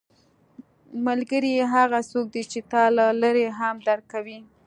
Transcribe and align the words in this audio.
ملګری 1.05 1.53
هغه 1.73 1.99
څوک 2.11 2.25
دی 2.33 2.43
چې 2.51 2.59
تا 2.71 2.83
له 2.97 3.05
لرې 3.21 3.47
هم 3.59 3.75
درک 3.87 4.05
کوي 4.13 4.39